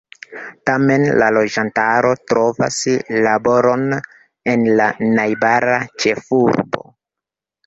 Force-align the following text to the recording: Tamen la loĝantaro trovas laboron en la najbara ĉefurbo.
Tamen 0.67 1.03
la 1.21 1.25
loĝantaro 1.37 2.13
trovas 2.31 2.77
laboron 3.27 3.85
en 4.55 4.65
la 4.81 4.89
najbara 5.19 5.77
ĉefurbo. 6.07 6.87